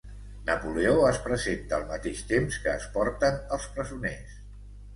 Napoleó 0.45 0.93
es 1.09 1.19
presenta 1.25 1.77
al 1.77 1.85
mateix 1.91 2.23
temps 2.33 2.59
que 2.65 2.73
es 2.81 2.89
porten 2.99 3.41
als 3.59 3.71
presoners. 3.77 4.37